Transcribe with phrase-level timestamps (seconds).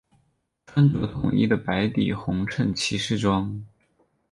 [0.65, 3.63] 穿着统一的白底红衬骑士装。